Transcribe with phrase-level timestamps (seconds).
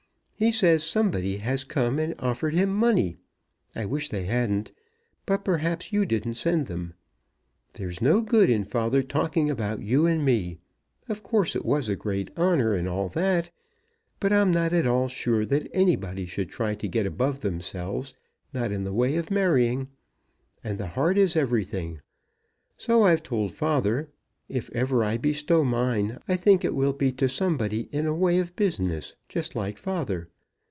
[0.41, 3.17] He says somebody has come and offered him money.
[3.75, 4.71] I wish they hadn't,
[5.27, 6.95] but perhaps you didn't send them.
[7.75, 10.57] There's no good in father talking about you and me.
[11.07, 13.51] Of course it was a great honour, and all that,
[14.19, 18.15] but I'm not at all sure that anybody should try to get above themselves,
[18.51, 19.89] not in the way of marrying.
[20.63, 22.01] And the heart is everything.
[22.77, 24.09] So I've told father.
[24.49, 28.37] If ever I bestow mine, I think it will be to somebody in a way
[28.37, 30.27] of business, just like father.